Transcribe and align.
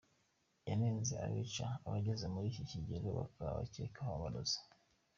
Yanenze 0.67 1.13
abica 1.25 1.67
abageze 1.85 2.25
muri 2.33 2.45
iki 2.51 2.63
kigero 2.71 3.09
babakekaho 3.41 4.11
amarozi. 4.17 4.57